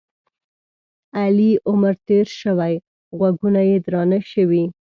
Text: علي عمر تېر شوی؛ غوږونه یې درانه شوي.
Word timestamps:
علي 1.19 1.51
عمر 1.69 1.93
تېر 2.07 2.27
شوی؛ 2.39 2.75
غوږونه 3.17 3.61
یې 3.69 3.77
درانه 3.85 4.19
شوي. 4.31 4.63